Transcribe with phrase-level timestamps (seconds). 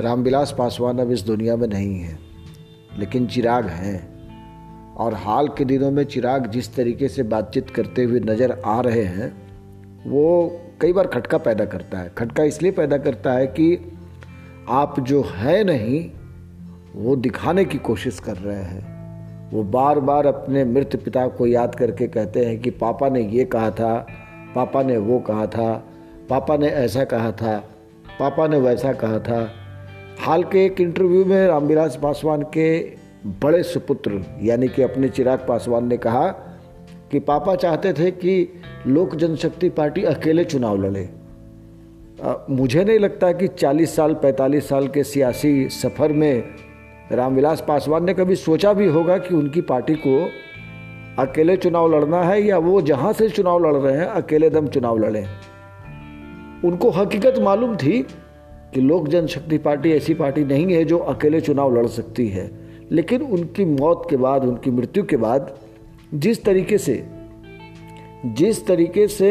[0.00, 2.18] रामविलास पासवान अब इस दुनिया में नहीं है,
[2.98, 3.98] लेकिन चिराग हैं।
[4.96, 9.04] और हाल के दिनों में चिराग जिस तरीके से बातचीत करते हुए नज़र आ रहे
[9.04, 9.30] हैं,
[10.06, 13.92] वो कई बार खटका पैदा करता है। खटका इसलिए पैदा करता है कि
[14.68, 16.10] आप जो है नहीं,
[16.94, 21.74] वो दिखाने की कोशिश कर रहे हैं। वो बार बार अपने मृत पिता को याद
[21.74, 23.94] करके कहते हैं कि पापा ने ये कहा था,
[24.54, 25.72] पापा ने वो कहा था,
[26.30, 27.56] पापा ने ऐसा कहा था,
[28.20, 29.59] पापा ने वैसा कहा था।
[30.20, 32.80] हाल के एक इंटरव्यू में रामविलास पासवान के
[33.42, 36.26] बड़े सुपुत्र, यानी कि अपने चिराग पासवान ने कहा
[37.12, 41.08] कि पापा चाहते थे कि लोक जनशक्ति पार्टी अकेले चुनाव लड़े।
[42.50, 46.44] मुझे नहीं लगता कि 40 साल 45 साल के सियासी सफ़र में
[47.12, 50.22] रामविलास पासवान ने कभी सोचा भी होगा कि उनकी पार्टी को
[51.22, 54.98] अकेले चुनाव लड़ना है या वो जहाँ से चुनाव लड़ रहे हैं, अकेले दम चुनाव
[54.98, 55.26] लड़ें।
[56.64, 58.06] उनको हकीकत मालूम थी
[58.74, 62.50] कि लोक जनशक्ति पार्टी ऐसी पार्टी नहीं है जो अकेले चुनाव लड़ सकती है।
[62.92, 65.58] लेकिन उनकी मौत के बाद उनकी मृत्यु के बाद
[66.14, 67.06] जिस तरीके से
[68.26, 69.30] जिस तरीके से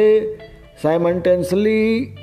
[0.84, 2.14] साइमल्टेंसली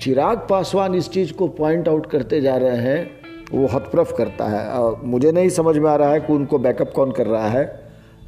[0.00, 3.10] चिराग पासवान इस चीज़ को पॉइंट आउट करते जा रहे हैं
[3.52, 6.92] वो हतप्रफ करता है। आ, मुझे नहीं समझ में आ रहा है कि उनको बैकअप
[6.92, 7.80] कौन कर रहा है।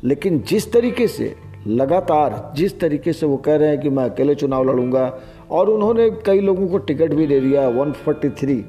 [0.04, 1.34] लेकिन जिस तरीके से
[1.66, 6.10] लगातार जिस तरीके से वो कह रहे हैं कि मैं अकेले चुनाव लड़ूँगा और उन्होंने
[6.10, 8.64] कई लोगों को टिकट भी दे दिया 143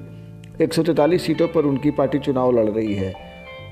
[0.62, 3.14] 143 सीटों पर उनकी पार्टी चुनाव लड़ रही है।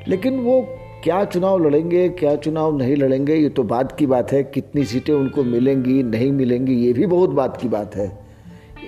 [0.08, 0.68] लेकिन वो
[1.04, 5.14] क्या चुनाव लड़ेंगे, क्या चुनाव नहीं लड़ेंगे, ये तो बात की बात है, कितनी सीटें
[5.14, 8.26] उनको मिलेंगी, नहीं मिलेंगी, ये भी बहुत बात की बात है।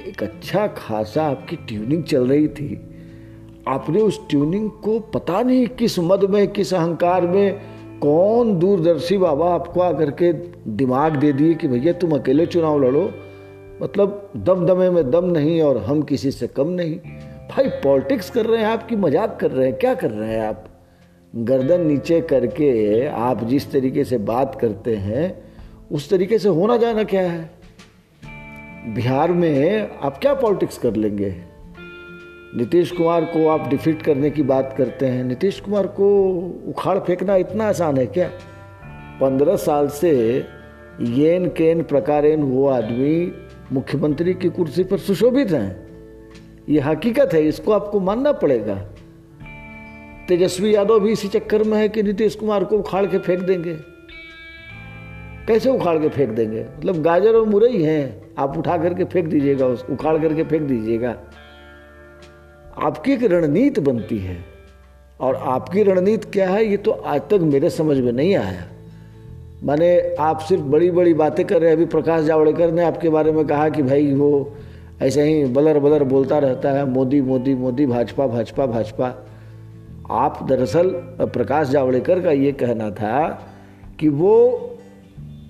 [0.07, 2.81] एक अच्छा खासा आपकी ट्यूनिंग चल रही थी।
[3.67, 7.59] आपने उस ट्यूनिंग को पता नहीं किस मद में, किस अहंकार में,
[8.01, 10.33] कौन दूरदर्शी बाबा आपको आकर के
[10.71, 13.11] दिमाग दे दिए कि भैया तुम अकेले चुनाव लड़ो
[13.81, 16.95] मतलब दम दमे में दम नहीं और हम किसी से कम नहीं।
[17.50, 19.78] भाई पॉलिटिक्स कर रहे हैं आपकी मज़ाक कर रहे हैं?
[19.78, 20.66] क्या कर रहे हैं आप?
[21.35, 25.44] गर्दन नीचे करके आप जिस तरीके से बात करते हैं,
[25.91, 27.50] उस तरीके से होना जाना क्या है?
[28.96, 31.35] बिहार में आप क्या पॉलिटिक्स कर लेंगे?
[32.57, 36.07] नीतीश कुमार को आप डिफीट करने की बात करते हैं। नीतीश कुमार को
[36.68, 38.28] उखाड़ फेंकना इतना आसान है क्या?
[39.22, 40.44] पंद्रह साल से
[41.01, 43.34] येन केन प्रकारेन वो आदमी
[43.72, 45.88] मुख्यमंत्री की कुर्सी पर सुशोभित हैं।
[46.69, 48.75] ये हकीकत है, इसको आपको मानना पड़ेगा।
[50.28, 53.77] तेजस्वी यादव भी इसी चक्कर में है कि नीतीश कुमार को उखाड़ के फेंक देंगे।
[55.47, 56.66] कैसे उखाड़ के फेंक देंगे?
[56.77, 61.17] मतलब गाजर और मुरई हैं, आप उठा करके फेंक दीजिएगा, उस उखाड़ करके फेंक दीजिएगा।
[62.83, 64.45] आपकी एक रणनीति बनती है।
[65.19, 68.67] और आपकी रणनीति क्या है, ये तो आज तक मेरे समझ में नहीं आया।
[69.63, 73.31] माने आप सिर्फ़ बड़ी बड़ी बातें कर रहे हैं। अभी प्रकाश जावड़ेकर ने आपके बारे
[73.31, 74.53] में कहा कि भाई वो
[75.01, 79.28] ऐसे ही बलर बलर बोलता रहता है, मोदी मोदी मोदी, भाजपा भाजपा भाजपा।
[80.12, 80.90] आप दरअसल,
[81.22, 83.47] प्रकाश जावड़ेकर का ये कहना था
[84.00, 84.63] कि वो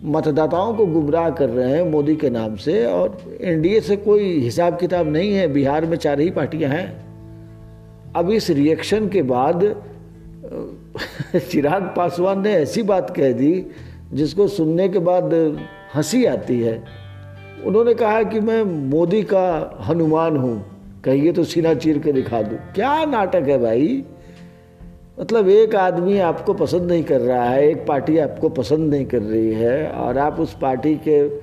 [0.03, 4.77] मतदाताओं को गुमराह कर रहे हैं मोदी के नाम से और एनडीए से कोई हिसाब
[4.77, 7.05] किताब नहीं है। बिहार में चार ही पार्टियाँ हैं।
[8.15, 9.75] अब इस रिएक्शन के बाद
[11.51, 13.65] चिराग पासवान ने ऐसी बात कह दी
[14.13, 15.33] जिसको सुनने के बाद
[15.95, 16.83] हँसी आती है।
[17.65, 20.65] उन्होंने कहा कि मैं मोदी का हनुमान हूँ।
[21.03, 24.03] कहिए तो सीना चीर के दिखा दूँ। क्या नाटक है भाई?
[25.19, 29.21] मतलब एक आदमी आपको पसंद नहीं कर रहा है, एक पार्टी आपको पसंद नहीं कर
[29.21, 31.39] रही है, और आप उस पार्टी के,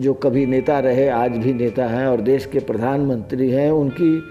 [0.00, 4.22] जो कभी नेता रहे, आज भी नेता हैं, और देश के प्रधानमंत्री हैं, उनकी,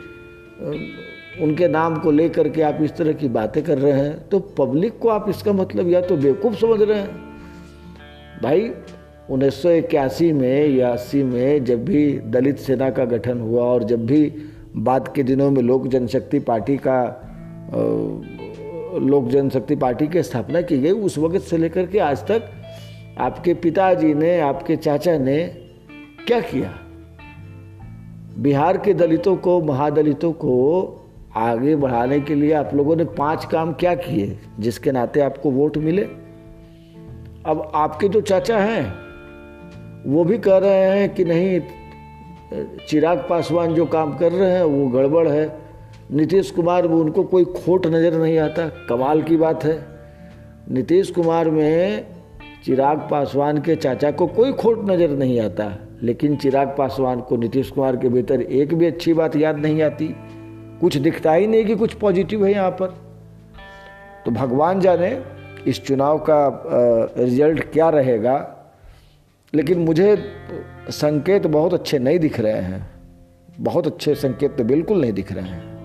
[1.44, 5.00] उनके नाम को लेकर के आप इस तरह की बातें कर रहे हैं तो पब्लिक
[5.00, 7.27] को आप इसका मतलब या तो बेवकूफ़ समझ रहे हैं
[8.44, 8.72] भाई,
[9.30, 13.84] उन्नीस सौ इक्यासी में या अस्सी में जब भी दलित सेना का गठन हुआ और
[13.84, 14.34] जब भी
[14.75, 17.24] बाद के दिनों में लोक जनशक्ति पार्टी का
[19.00, 22.44] लोक जनशक्ति पार्टी की स्थापना की गई, उस वक्त से लेकर के आज तक
[23.18, 25.44] आपके पिताजी ने, आपके चाचा ने
[26.28, 26.80] क्या किया?
[28.38, 30.56] बिहार के दलितों को, महादलितों को
[31.36, 35.78] आगे बढ़ाने के लिए आप लोगों ने पाँच काम क्या किए जिसके नाते आपको वोट
[35.78, 36.26] मिले?
[37.48, 38.94] अब आपके जो चाचा हैं,
[40.06, 41.60] वो भी कह रहे हैं कि नहीं,
[42.90, 45.48] चिराग पासवान जो काम कर रहे हैं, वो गड़बड़ है।
[46.12, 49.78] नीतीश कुमार में उनको कोई खोट नज़र नहीं आता, कमाल की बात है।
[50.72, 52.06] नीतीश कुमार में
[52.66, 55.72] चिराग पासवान के चाचा को कोई खोट नज़र नहीं आता,
[56.04, 60.08] लेकिन चिराग पासवान को नीतीश कुमार के भीतर एक भी अच्छी बात याद नहीं आती।
[60.82, 62.96] कुछ दिखता ही नहीं कि कुछ पॉजिटिव है यहाँ पर।
[64.26, 65.10] तो भगवान जाने
[65.65, 66.63] इस चुनाव का
[67.18, 68.36] रिज़ल्ट क्या रहेगा,
[69.54, 70.15] लेकिन मुझे
[70.89, 72.89] संकेत बहुत अच्छे नहीं दिख रहे हैं।
[73.59, 75.76] बहुत अच्छे संकेत तो बिल्कुल नहीं दिख रहे हैं।